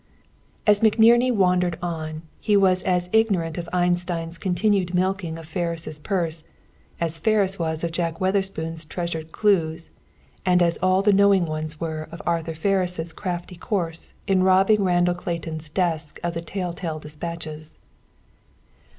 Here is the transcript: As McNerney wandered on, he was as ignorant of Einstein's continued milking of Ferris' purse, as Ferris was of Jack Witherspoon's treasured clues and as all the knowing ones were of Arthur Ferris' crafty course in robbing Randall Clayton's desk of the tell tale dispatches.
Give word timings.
As 0.65 0.81
McNerney 0.81 1.31
wandered 1.31 1.77
on, 1.79 2.23
he 2.39 2.57
was 2.57 2.81
as 2.81 3.07
ignorant 3.13 3.59
of 3.59 3.69
Einstein's 3.71 4.39
continued 4.39 4.95
milking 4.95 5.37
of 5.37 5.45
Ferris' 5.45 5.99
purse, 5.99 6.43
as 6.99 7.19
Ferris 7.19 7.59
was 7.59 7.83
of 7.83 7.91
Jack 7.91 8.19
Witherspoon's 8.19 8.83
treasured 8.83 9.31
clues 9.31 9.91
and 10.43 10.63
as 10.63 10.79
all 10.81 11.03
the 11.03 11.13
knowing 11.13 11.45
ones 11.45 11.79
were 11.79 12.09
of 12.11 12.19
Arthur 12.25 12.55
Ferris' 12.55 13.13
crafty 13.13 13.55
course 13.57 14.15
in 14.25 14.41
robbing 14.41 14.83
Randall 14.83 15.13
Clayton's 15.13 15.69
desk 15.69 16.19
of 16.23 16.33
the 16.33 16.41
tell 16.41 16.73
tale 16.73 16.97
dispatches. 16.97 17.77